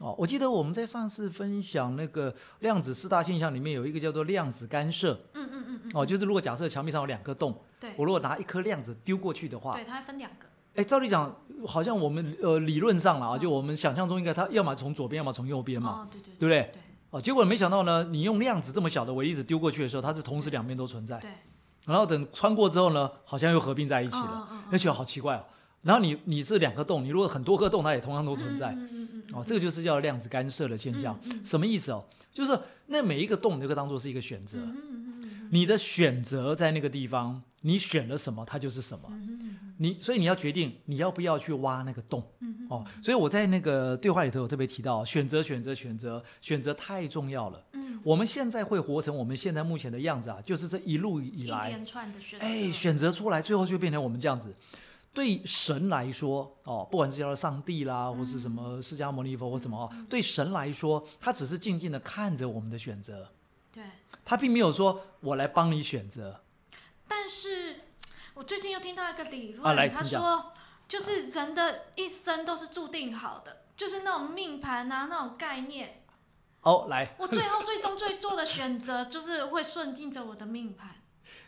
[0.00, 5.12] 哦，我记得我们在上次分享那个量子四大现象里面有一个叫做量子干涉。
[5.34, 11.34] 嗯嗯嗯嗯，哦，就是如果假设墙壁上有两个洞，对，我如果拿一颗量子丢过去的话，对，它会分两个，哎，照理讲，
[11.66, 16.60] 好像我们呃理论上了啊就我们想象中应该它要么从左边，要么从右边嘛，哦，对对对不对？
[16.72, 21.18] 对哦，结果没想到呢，你用量子这么小的微粒子丢过去的时候，它是同时两边都存在。
[21.18, 21.30] 对，
[21.86, 25.44] 然后等穿过之后呢，好像又合并在一起了，嗯嗯嗯那觉得好奇怪哦。
[25.82, 28.72] 然后你你是两个洞，你如果很多个洞，它也同样都存在。
[28.72, 31.18] 嗯嗯嗯哦，这个就是叫量子干涉的现象。
[31.44, 32.04] 什么意思哦？
[32.34, 34.58] 就是那每一个洞，你都可以当做是一个选择。
[35.50, 39.08] 你的选择在那个地方，你选了什么，它就是什么。
[39.78, 42.22] 你所以你要决定你要不要去挖那个洞。
[42.68, 47.62] 哦，所以我在那个对话里头有特别提到，选择选择选择选择太重要了。
[47.72, 54.52] 嗯，我们现在会活成我们现在目前的样子啊，就是这一路以一来，连串的选择，哎，选择出来，最后就变成我们这样子。
[55.14, 63.26] 对神来说，哦，不管是叫上帝啦，或是什么释迦牟尼佛或什么哦，对神来说，他只是静静的看着我们的选择，
[63.72, 63.82] 对。
[64.24, 66.38] 他并没有说我来帮你选择。
[67.08, 67.76] 但是
[68.36, 70.52] 我最近又听到一个理论，啊来他说，
[70.86, 76.02] 就是人的一生都是注定好的，就是那种命盘啊，那种概念。
[76.60, 80.96] 哦，来， 我最后最终最做的选择，就是会顺应着我的命盘。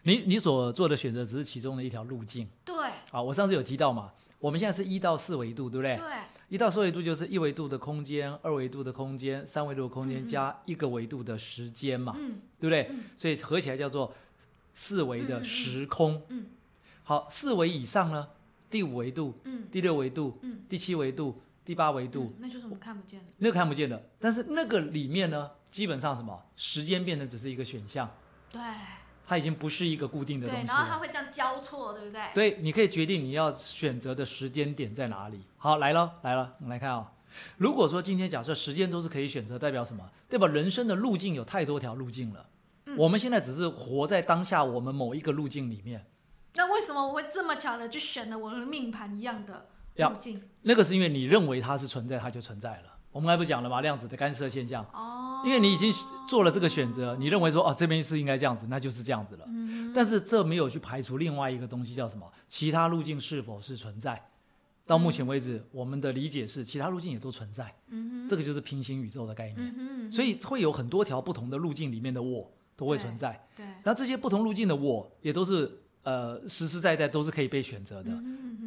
[0.05, 2.75] 你你所做的选择只是其中的一条路径对
[3.11, 3.21] 啊。
[3.21, 5.95] 我上次有提到嘛，我们现在是一到四维度，对不对？
[5.95, 6.17] 对
[6.49, 12.89] 一到四维度就是一维度的空间、二维度的空间、三维度的空间加一个维度的时间嘛，嗯对不对？
[12.91, 14.15] 嗯所以合起来叫做
[14.73, 16.23] 四维的时空。
[16.29, 16.47] 嗯
[17.09, 18.29] 好，四维以上呢，
[18.69, 23.27] 第五维度、嗯第六维度、嗯第七维度、第八维度，嗯，那就是我们看不见的。
[23.39, 24.11] 那个看不见的。
[24.21, 28.07] 但是那个里面呢，基本上什么时间变得只是一个选项，
[28.53, 28.61] 对
[29.27, 30.99] 它已经不是一个固定的东对，西然后它。
[30.99, 32.21] 会这样交错，对不对？
[32.35, 35.41] 对，你可以决定你要选择的时间点在哪里。
[35.57, 37.11] 好，来了来了，我们来看啊、
[37.57, 40.07] 如果说今天假设时间都是可以选择，代表什么？
[40.29, 42.47] 代表人生的路径有太多条路径了。
[42.85, 46.05] 嗯我们现在只是活在当下我们某一个路径里面。
[46.55, 50.43] 那为什么我会这么巧的去选了我的命盘一样的要路径？
[50.63, 52.95] 那个是因为你认为它是存在，它就存在了。
[53.11, 53.81] 我们刚才不讲了吗？
[53.81, 55.93] 量子的干涉现象，哦，因为你已经
[56.29, 59.45] 做了这个选择，你认为说哦这边是应该这样子，那就是这样子了。
[59.49, 62.31] 嗯但是这没有去排除另外一个东西叫什么？
[62.47, 64.23] 其他路径是否是存在？
[64.87, 69.57] 到目前为止，我们的理解是其他路径也都存在，嗯这个就是平行宇宙的概念。
[69.59, 69.75] 嗯
[70.09, 78.11] 哼，所以会有很多条不同的路径里面的我都会存在，对，然后这些不同路径的我也都是呃实实在在都是可以被选择的。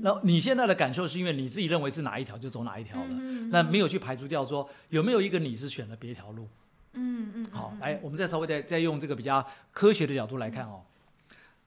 [0.01, 6.47] 那你现在的感受是因为你自己认为是哪一条就走哪一条了，嗯那没有去排除掉说有没有一个你是选了别条路。
[6.93, 10.83] 嗯嗯，好，来，我们再稍微再再用这个比较科学的角度来看哦。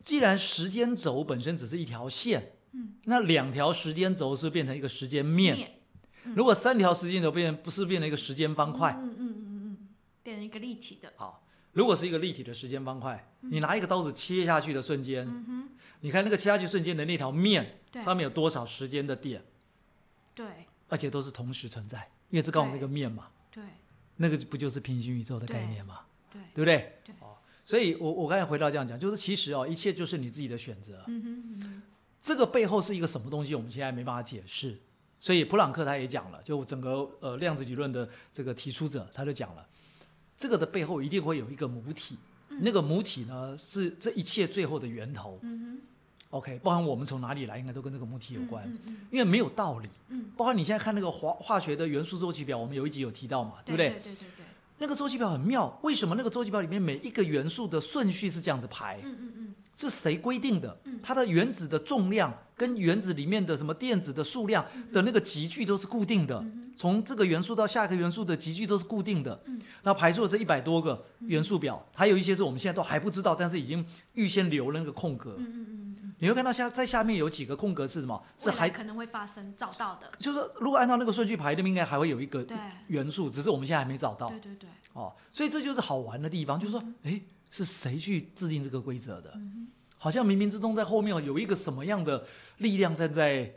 [0.02, 5.56] 既然时间轴本身只是一条线，嗯，那两条时间轴是变成一个时间面。
[5.56, 5.70] 面
[6.34, 9.88] 如果三条时间轴变不是变成一个时间方块，嗯嗯嗯嗯嗯，
[10.22, 11.43] 变成一个立体的，好，
[11.74, 15.68] 如果是一个立体的时间方块，你拿一个刀子切下去的瞬间，嗯，
[16.00, 19.44] 你看那个切下去瞬间的那条面上面有多少时间的点，
[20.34, 20.46] 对。
[20.88, 21.98] 而且都是同时存在，
[22.30, 23.64] 因为这告诉我们那个面嘛，对。
[24.16, 26.62] 那个不就是平行宇宙的概念嘛，对，对。
[26.62, 26.98] 不对？
[27.04, 27.14] 对。
[27.20, 27.34] 哦，
[27.64, 31.82] 所以我我刚才回到这样讲，就是其实哦，一切就是你自己的选择，嗯哼嗯哼，
[32.20, 34.78] 这个背后是一个什么东西，我们现在没办法解释。
[35.18, 39.66] 所以普朗克他也讲了，就整个呃量子理论的这个提出者，他就讲了，
[40.36, 42.16] 这个的背后一定会有一个母体，
[42.48, 45.38] 那个母体呢是这一切最后的源头。
[45.42, 45.80] 嗯
[46.30, 49.88] OK，包含我们从哪里来，应该都跟这个母体，有关，嗯嗯因为没有道理。
[50.08, 53.90] 嗯，包含你现在看那个化化学的元素周期表，我们有一集有提到嘛，对不对？
[53.90, 54.44] 对对对对对，
[54.78, 58.98] 那个周期表很妙，为什么那个周期表里面每一个元素的顺序是这样子排？
[59.04, 59.43] 嗯嗯嗯，
[59.76, 60.98] 是谁规定的嗯？
[61.02, 66.44] 它的原子的重量跟原子里面的什么电子的数量的那个集聚都是固定的，
[66.76, 69.40] 从这个元素到下一个元素的集聚都是固定的。
[69.46, 73.84] 嗯那排出了这一百多个元素表，还有一些是我们现在都还不知道，但是已经
[74.14, 75.36] 预先留了那个空格。
[76.18, 78.22] 你会看到下在下面有几个空格是什么？
[78.38, 82.46] 是还可能会发生找到的，就是如果按照那个顺序排，那边应该还会有一个
[82.86, 84.30] 元素，只是我们现在还没找到。
[84.30, 87.22] 对对对，哦，所以这就是好玩的地方，就是说，诶，
[87.54, 89.30] 是谁去制定这个规则的？
[89.36, 92.22] 嗯好像冥冥之中在后面有一个什么样的
[92.58, 93.50] 力量正在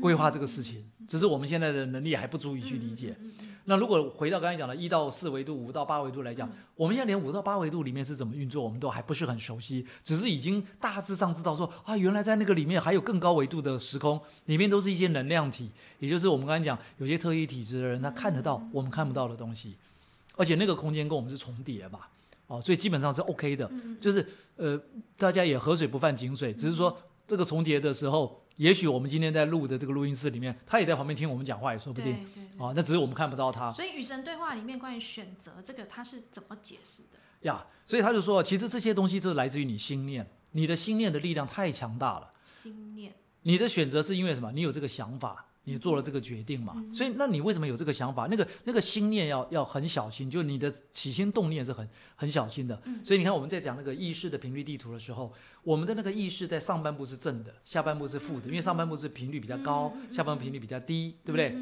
[0.00, 3.16] 规划这个事情，只是我们现在的能力还不足以去理解。
[3.66, 19.76] 那如果回到刚才讲的一到四维度、五到八维度来讲，我们现在连五到八维度里面是怎么运作，我们都还不是很熟悉，只是已经大致上知道说啊，原来在那个里面还有更高维度的时空，里面都是一些能量体，也就是我们刚才讲有些特异体质的人，他看得到我们看不到的东西，
[20.34, 22.10] 而且那个空间跟我们是重叠吧，
[22.52, 24.78] 哦，所以基本上是 OK 的，嗯就是呃，
[25.16, 26.94] 大家也河水不犯井水，只是说
[27.26, 32.12] 这个重叠的时候，也许我们今天在录的这个录音室里面，他也在旁边听我们讲话，也说不定。
[32.12, 32.66] 对对。
[32.66, 37.18] 啊，那只是我们看不到他所以与神对话里面关于选择这个，他是怎么解释的？
[37.48, 42.30] 呀所以他就说，其实这些东西就是来自于你心念，你的心念的力量太强大了。
[42.44, 44.52] 心念，你的选择是因为什么？
[44.52, 48.26] 你有这个想法，你做了这个决定嘛，所以那你为什么有这个想法？
[48.28, 52.80] 那个那个心念要要很小心，就你的起心动念是很很小心的。
[53.04, 61.54] 所以你看我们在讲那个意识的频率地图的时候，我们的那个意识在上半部是正的，下半部是负的，因为上半部是频率比较高，下半部频率比较低，对不对？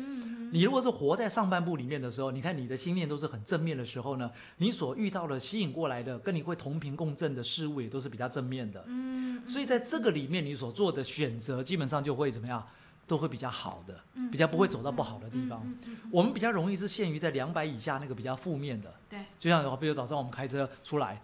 [0.53, 8.83] 你如果是活在上半部里面的时候，你看你的心念都是很正面的时候呢，你所遇到的、吸引过来的、跟你会同频共振的事物也都是比较正面的。
[8.89, 12.67] 嗯，所以在这个里面，你所做的选择基本上就会怎么样？
[13.11, 15.67] 都会比较好的，比较不会走到不好的地方。
[16.13, 18.95] 我们比较容易是限于在两百以下那个比较负面的。
[19.09, 21.21] 对，就像比如早上我们开车出来，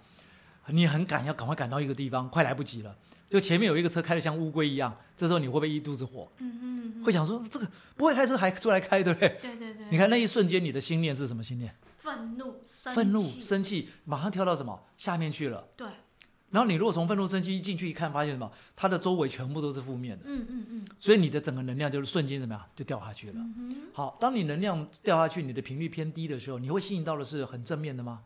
[0.66, 2.92] 你很赶，要赶快赶到一个地方，快来不及了。
[3.30, 6.28] 就前面有一个车开的像乌龟一样，这时候你会不会一肚子火？
[6.38, 9.28] 嗯嗯，会想说这个不会开车还出来开，对不对？
[9.40, 9.86] 对对对。
[9.88, 11.72] 你看那一瞬间，你的心念是什么心念？
[11.98, 15.68] 愤怒、愤怒、生气，马上跳到什么下面去了？
[15.76, 15.86] 对。
[16.56, 18.50] 然后你如果从愤怒生气一进去一看，发现什么？
[18.74, 20.24] 它的周围全部都是负面的。
[20.26, 20.86] 嗯嗯嗯。
[20.98, 23.44] 所以你的整个能量就是瞬间怎么样，就掉下去了。
[23.92, 28.22] 好，当你能量掉下去，你的频率偏低的时候，你会吸引到的是很正面的吗？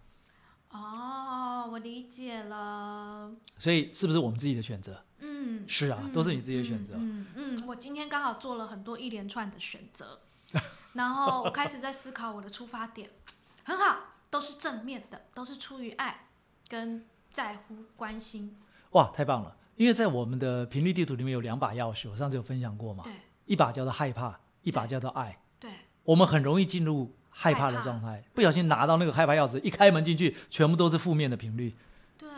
[0.69, 3.33] 哦，我理解了。
[3.59, 5.03] 所以是不是我们自己的选择？
[5.19, 6.95] 嗯，是啊，都是你自己的选择。
[6.97, 10.21] 嗯嗯，我今天刚好做了很多一连串的选择，
[10.95, 13.11] 然后我开始在思考我的出发点，
[13.65, 16.29] 很好，都是正面的，都是出于爱
[16.69, 17.05] 跟。
[17.31, 18.57] 在乎关心，
[18.91, 19.57] 哇，太棒了！
[19.77, 23.05] 因为在我们的频率地图里面有两把钥匙，我上次有分享过嘛。
[23.05, 23.13] 对，
[23.47, 25.39] 一把叫做害怕，一把叫做爱。
[25.59, 25.71] 对，
[26.05, 31.75] 我们很容易进入害怕的状态，不小心拿到那个害怕钥匙，一开门进去，全部都是负面的频率。
[32.19, 32.29] 对。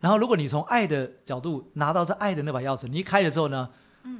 [0.00, 3.70] 然后，如果你从爱的角度拿到是爱的那把钥匙，你一开的时候呢，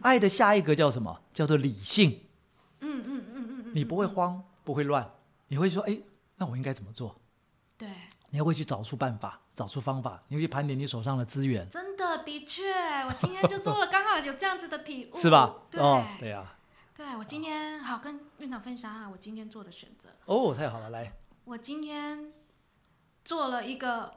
[0.02, 1.20] 爱的下一格叫什么？
[1.32, 2.20] 叫做理性。
[2.80, 3.72] 嗯嗯嗯嗯嗯。
[3.74, 5.10] 你不会慌，不会乱，
[5.48, 5.98] 你会说：哎，
[6.36, 7.20] 那我应该怎么做？
[8.36, 8.38] 对。
[8.38, 9.40] 你会去找出办法。
[9.56, 11.66] 找出方法，你会去盘点你手上的资源。
[11.70, 12.70] 真的，的确，
[13.06, 15.50] 我今天就做了， 刚好有这样子的体悟，是吧？
[15.70, 15.80] 对，
[16.20, 16.44] 对呀。
[16.94, 20.10] 对，我今天好跟院长分享下我今天做的选择。
[20.26, 21.10] 哦，太好了，来。
[21.46, 22.34] 我今天
[23.24, 24.12] 做了一个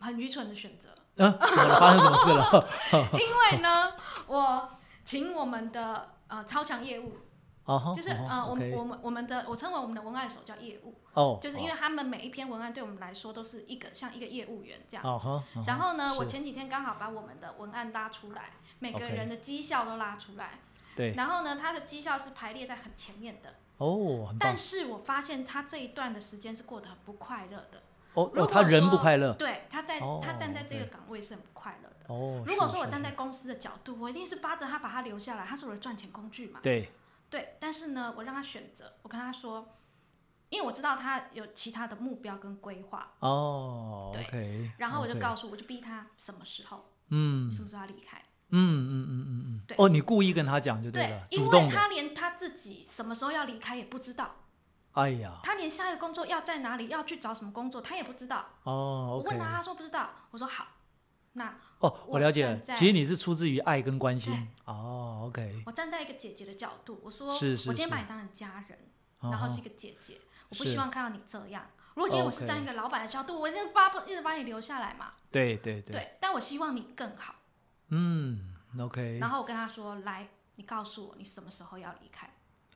[0.00, 0.88] 很愚蠢的选择。
[1.16, 2.68] 嗯，发生什么事了？
[3.12, 3.92] 因为呢，
[4.26, 4.70] 我
[5.04, 7.12] 请我们的呃超强业务。
[7.94, 15.28] 就是呃，我们我们我们的我称为我们的文案手叫业务，哦，就是因为他们每一篇文案对我们来说都是一个像一个业务员这样子。
[15.66, 20.60] 然后呢，我前几天刚好把我们的文案拉出来，每个人的绩效都拉出来。
[20.96, 21.12] 对。
[21.14, 23.54] 然后呢，他的绩效是排列在很前面的。
[23.76, 27.82] 哦，但是我发现他这一段的时间是过得很不快乐的。
[28.14, 29.34] 哦哦，他人不快乐。
[29.34, 32.14] 对，他在他站在这个岗位是很不快乐的。
[32.14, 32.42] 哦。
[32.46, 36.60] 如果说我站在公司的角度，我一定是扒着他把他留下来，他是我的赚钱工具嘛。
[36.62, 36.90] 对。
[37.30, 39.76] 对，但是呢，我让他选择，我跟他说，
[40.48, 43.12] 因为我知道他有其他的目标跟规划。
[43.18, 44.70] 哦，OK。
[44.78, 48.22] 然后我就告诉，我就逼他什么时候，嗯，什么时候要离开。
[48.50, 49.62] 嗯嗯嗯嗯嗯。
[49.66, 49.76] 对。
[49.78, 54.36] 哦，你故意跟他讲就对了，因为他连他自己什么时候要离开也不知道。
[54.92, 55.38] 哎呀。
[55.42, 58.46] 他连下一个工作要在哪里，要去找什么工作，他也不知道。
[58.62, 59.20] 哦。
[59.22, 60.10] 我问他，他说不知道。
[60.30, 60.66] 我说好。
[61.38, 62.58] 那哦，我了解了。
[62.58, 64.48] 其实你是出自于爱跟关心。
[64.64, 65.62] 哦，OK。
[65.64, 68.78] 我站在一个姐姐的角度，我说，是是，我今天把你当成家人，
[69.20, 71.66] 然后是一个姐姐，我不希望看到你这样。
[71.94, 75.12] 如果今天我是站一个老板的角度，我一直把一直把你留下来嘛。
[75.30, 75.92] 对对对。
[75.92, 77.34] 对，但我希望你更好。
[77.88, 79.18] 嗯，OK。
[79.18, 82.28] 然后我跟他说：“来，你告诉我你什么时候要离开。”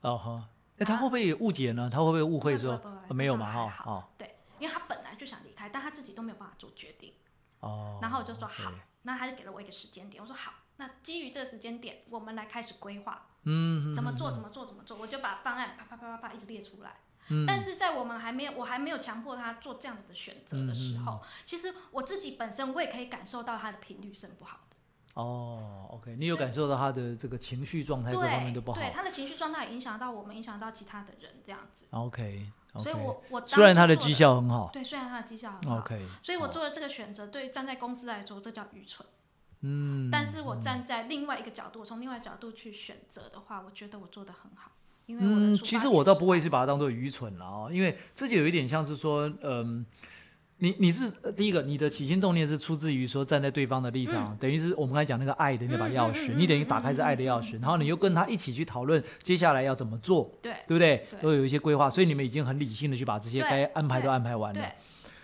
[0.03, 1.89] 哦哈，那他会不会误解呢？
[1.93, 3.53] 他会不会误会说没有嘛？
[3.69, 7.13] 哈，哦，对，因为他本来就想离开，但他自己都没有办法做决定。
[7.63, 8.73] 哦，然后我就说好，
[9.03, 10.23] 那他就给了我一个时间点。
[10.23, 16.97] 我说好，那基于这个时间点，我们来开始规划，嗯，怎么做，怎么做，怎么做，我就把方案啪啪啪啪啪一直列出来。
[17.29, 24.77] 嗯，但是在我们还没有，我还没有强迫他做这样子的选择的时候，其实我自己本身我也可以感受到他的频率是很不好的。
[25.15, 31.85] 哦，OK，你有感受到他的这个情绪状态各方面都不好，对他的情绪状态影响到我们，影响到其他的人这样子。
[31.91, 32.51] OK。
[32.79, 37.27] 所以，我我虽然他的绩效很好，对，虽然他的绩效很好，OK，所以我做了这个选择。
[37.27, 39.07] 对站在公司来说，这叫愚蠢。
[39.61, 44.73] 嗯，但是我站在另外一个角度，从另外角度去选择的话，我觉得我做的很好。
[45.07, 49.85] 因为嗯，其实我倒不会是把它当做愚蠢了哦，因为这就有一点像是说，嗯。
[50.63, 61.05] 你你是第一个，你的起心动念是出自于说站在对方的立场，等于是我们刚才讲那个爱的那把钥匙，你等于打开是爱的钥匙，然后你又跟他一起去讨论接下来要怎么做，对对不对？
[61.21, 64.65] 都有一些规划，所以你们已经很理性的去把这些该安排都安排完了。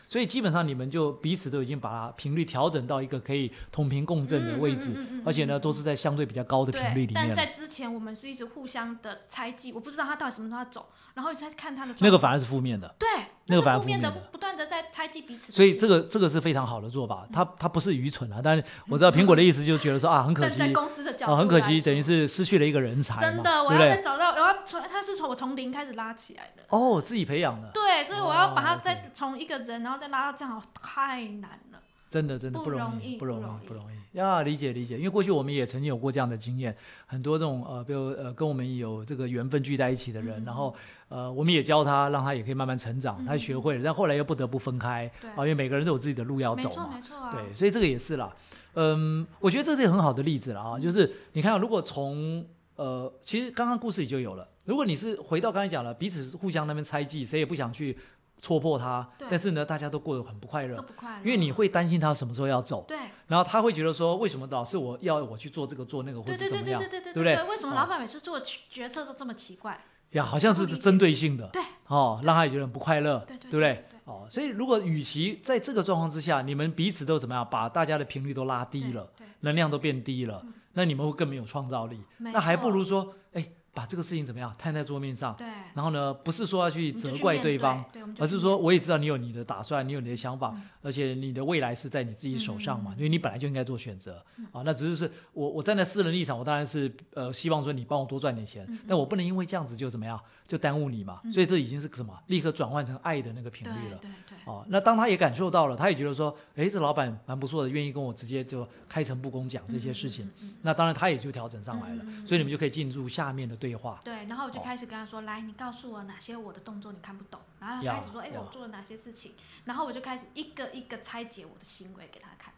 [0.08, 4.92] 所以基本上你们就彼此都已经把频率调整到一个可以同频共振的位置，
[5.24, 7.28] 而且呢都是在相对比较高的频率里面。
[7.28, 11.94] 但在之前我们是一直互相的猜忌，我不知道他到底什么时候要走，然后再看他的。
[12.00, 12.92] 那个反而是负面的。
[12.98, 13.06] 对，
[13.48, 22.02] 那个负面的不断的在猜忌彼此，所以这个这个是非常好的做法，它它不是愚蠢啊，但是我知道苹果的意思就是觉得说啊，很可惜站在公司的角度、啊，很可惜，等于。
[22.08, 23.70] 是失去了一个人才，真的，我？
[23.70, 31.67] 要再找到，我要从他是从我从零开始拉起来的，哦，自己培养的，对，所以我要把他哦再从一个人，然后再拉到这样，太难了。
[32.08, 33.98] 真的真的不不容容易易，不容易易，不容易。
[34.18, 34.42] 呀！
[34.42, 36.74] 理解理解，因为过去我们也曾经有过这样的经验，
[37.06, 40.74] 很多这种呃，比如呃，跟我们有这个缘分聚在一起的人，嗯然后
[41.08, 48.34] 呃，我们也教他，让他也可以慢慢成长，他学会了，但后来又不得不分开啊，因为每个人都有自己的路要走嘛，没错啊，对，所以这个也是啦。
[48.74, 52.44] 嗯，我觉得这是很好的例子了啊，就是你看啊，如果从
[52.76, 57.96] 呃，其实刚刚故事里就有了，如果你是回到刚才讲了，彼此是互相那边猜忌，谁也不想去
[58.40, 62.96] 戳破他，但是呢，大家都过得很不快乐，不快乐，因为你会担心他什么时候要走，对。
[63.26, 67.76] 然后他会觉得说，为什么老是我要我去做这个做那个，或对对对者怎么样对对对对对不对对，为什么哦。
[67.76, 69.78] 老板每次做决策都这么奇怪？
[70.12, 70.24] 呀？
[70.24, 71.62] 好像是针对性的，对。
[71.86, 73.72] 哦，让他也觉得很不快乐，对对不对？
[73.72, 79.06] 对哦，所以如果与其在这个状况之下，你们彼此都怎么样，把大家的频率都拉低了，
[79.40, 82.00] 能量都变低了，那你们会更没有创造力。
[82.18, 83.46] 那还不如说，哎，
[83.78, 94.62] 把这个事情怎么样摊在桌面上，对，然后呢，不是说要去责怪对方，，对，而是说我也知道你有你的打算，你有你的想法，嗯而且你的未来是在你自己手上嘛，因为你本来就应该做选择、啊。
[94.64, 101.20] 那只是是我我站在私人立场，我当然是呃希望说你帮我多赚点钱，嗯但我不能因为这样子就怎么样就耽误你嘛。
[101.32, 103.98] 所以这已经是什么，立刻转换成爱的那个频率了。
[104.00, 110.30] 对对，哦，那当他也感受到了，他也觉得说，哎，这老板蛮不错的，愿意跟我直接就开诚布公讲这些事情，
[110.62, 114.00] 那当然他也就调整上来了，所以你们就可以进入下面的对话。
[114.04, 119.34] 对，然后我就哦开始跟他说：“来，你告诉我哪些我的动作你看不懂。”然后他要开始说：“哎，要我做了哪些事情？”
[119.66, 122.52] 然后我就开始一个一个拆解我的行为给他看。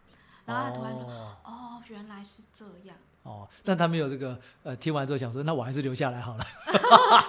[0.44, 2.96] 然后他突然说哦：“哦，原来是这样。
[3.22, 6.44] 哦，但他没有这个呃，听完之后想说，那我还是留下来好了。”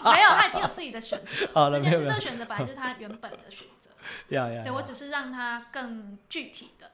[0.05, 1.47] 没有，他已经有自己的选择。
[1.53, 3.89] 好了，这件事，没有这个，选择本来就是他原本的选择。
[4.29, 6.89] 呀 呀，呀对我只是让他更具体的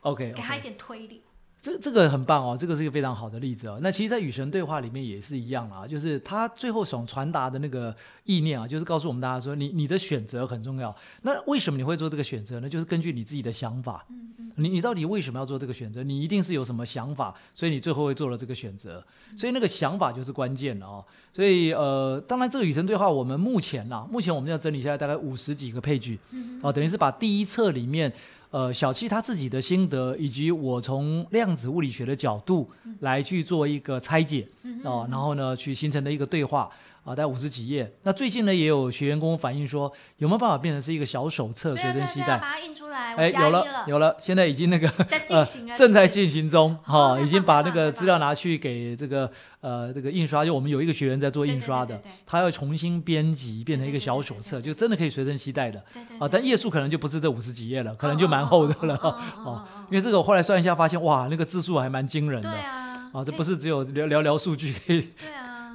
[0.00, 1.24] ，OK，, 给他一点推理。
[1.64, 3.78] 这这个很棒哦，这个是一个非常好的例子哦。
[3.80, 10.94] 那其实，在与神对话里面也是一样啦，就是他最后想传达的那个意念啊，就是告诉我们大家说，你你的选择很重要。
[11.22, 12.68] 那为什么你会做这个选择呢？
[12.68, 16.02] 就是根据你自己的想法，嗯嗯，你你到底为什么要做这个选择？
[16.02, 19.02] 你一定是有什么想法，所以你最后会做了这个选择。
[19.34, 21.02] 所以那个想法就是关键了哦。
[21.32, 28.12] 所以呃，当然这个与神对话，我们目前啊、目前我们要整理下来大概五十几个配句，嗯哦，等于是把第一册里面。
[28.54, 36.70] 呃，小七他自己的心得，以及我从量子物理学的角度来去做一个拆解嗯哦，然后呢，去形成的一个对话
[37.04, 37.92] 啊，大概五十几页。
[38.02, 42.38] 那最近呢，也有学员跟我反映说，有没有办法变成是一个小手册，随身携带？
[42.38, 44.90] 把它印出来，哎，有了，有了，现在已经那个
[45.28, 45.44] 呃
[45.76, 59.14] 正在进行中，哈、哦已经把那个资料拿去给这个呃这个印刷，就我们有一个学员在做印刷的他要重新编辑变成一个小手册，对就真的可以随身携带的啊，对对对但页数可能就不是这五十几页了，可能就蛮厚的了，哦
[59.44, 65.06] 哦因为这个我后来算一下，发现哇，那个字数还蛮惊人的对啊，啊，这不是只有聊聊聊数据可以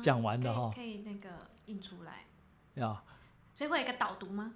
[0.01, 0.71] 讲完的哈
[2.79, 3.01] 呀。
[3.55, 4.53] 所以会有一个导读吗？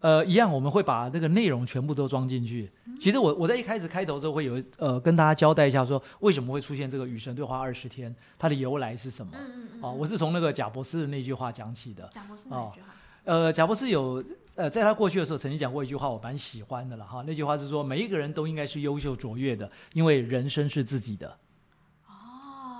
[0.00, 2.70] 呃，一样，我们会把那个内容全部都装进去。
[3.00, 9.32] 其实我我在一开始开头的时候会有呃跟大家交代一下，说为什么会出现这个与神对话二十天，它的由来是什么。
[9.34, 12.06] 嗯嗯嗯，哦，我是从那个贾博士的那句话讲起的。
[12.12, 12.88] 贾博士哪句话？
[13.24, 14.22] 呃，贾博士有
[14.54, 17.24] 呃在他过去的时候曾经讲过一句话，我蛮喜欢的了哈。
[17.26, 21.36] 那句话是说，每一个人都应该是优秀卓越的，因为人生是自己的。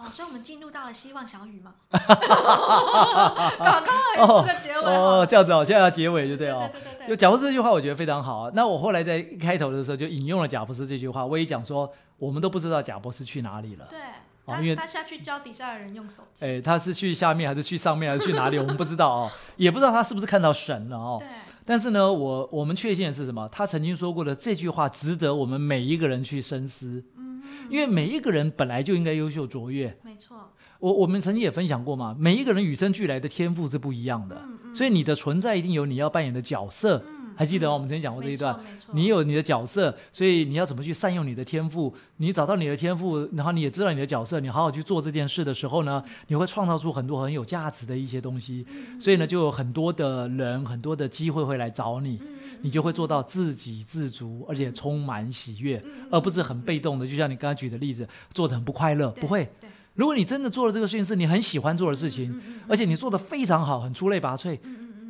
[0.06, 1.74] 哦，所以我们进入到了希望小雨嘛？
[1.90, 6.68] 刚刚好有这个结尾哦， 哦，这样子哦，现在要结尾就对对哦。
[6.72, 8.50] 对对对就贾博士这句话，我觉得非常好啊。
[8.54, 13.86] 那我后来在一开头的时候就引用了贾博士这句话，我也讲说，我们都不知道贾博士去哪里了。
[13.90, 13.98] 对，
[14.44, 18.58] 哦因为他他下去教底下的人用手机，哎，他是去下面还是去上面还是去哪里？
[18.58, 21.16] 我们不知道哦， 也不知道他是不是看到神了哦。
[21.18, 21.28] 对，
[21.64, 23.48] 但是呢，我我们确信的是什么？
[23.50, 27.25] 他曾经说过的这句话，值得我们每一个人去深思，嗯，
[27.68, 29.96] 因为每一个人本来就应该优秀卓越。
[30.02, 30.37] 没错，
[30.78, 37.02] 我我们曾经也分享过嘛，每一个人与生俱来的天赋是不一样的，嗯嗯，所以你的存在一定有你要扮演的角色。
[37.06, 37.74] 嗯还记得吗？
[37.74, 38.59] 我们曾经讲过这一段，
[38.94, 41.94] 你有你的角色，所以你要怎么去善用你的天赋？
[42.16, 48.64] 你找到你的天赋，然后你也知道你的角色，你好好去做这件事的时候呢，你会创造出很多很有价值的一些东西。
[48.70, 52.18] 嗯所以呢，就有很多的人、很多的机会会来找你，
[52.66, 57.07] 你就会做到自给自足，而且充满喜悦，嗯而不是很被动的。
[57.07, 59.48] 就像你刚刚举的例子，做的很不快乐，不会。
[59.61, 64.59] 对，如果你真的做了这个事情是你很喜欢做的事情，而且你做的非常好，很出类拔萃，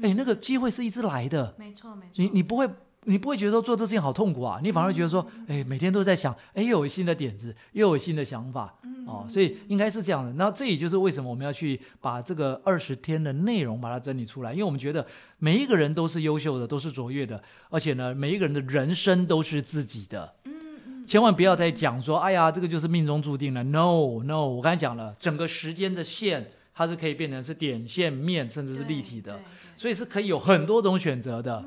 [0.02, 1.54] 哎，那个机会是一直来的。
[1.58, 2.68] 没错没错，你你不会
[3.08, 8.74] 你不会觉得说做这事情好痛苦啊，你反而觉得说，哎，每天都在想，哎，又有新的点子，又有新的想法，
[9.06, 10.32] 哦，所以应该是这样的。
[10.32, 15.06] 那这也就是为什么我们要去把这个二十天的内容把它整理出来，因为我们觉得
[15.38, 20.34] 每一个人都是优秀的，都是卓越的，而且呢，每一个人的人生都是自己的。
[21.06, 23.62] 千万不要再讲说，哎呀，这个就是命中注定了。
[23.62, 29.38] No No，我刚才讲了，整个时间的线，它是可以变成是点、线、面，甚至是立体的，
[29.76, 31.64] 所以是可以有很多种选择的。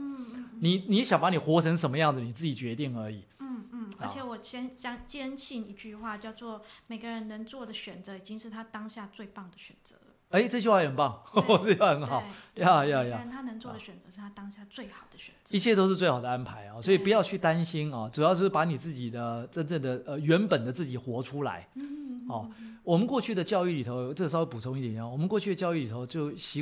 [0.62, 3.24] 你你想把你活成什么样子，你自己决定而已。
[3.40, 10.02] 嗯嗯，而且我坚将坚信一句话，叫做每个人能做的选择，已经是他当下最棒的选择了。
[10.30, 11.20] 哎，这句话也很棒，
[11.64, 12.24] 这句话很好。
[12.56, 13.28] 呀呀呀！
[13.32, 15.56] 他能做的选择是他当下最好的选择。
[15.56, 21.68] 一切都是最好的安排啊，所以不要去担心啊，主要是把你自己的真正的呃原本的自己活出来。
[21.76, 22.48] 嗯哦，
[22.84, 26.58] 我们过去的教育里头，这个稍微补充一点啊，我们过去的教育里头就习。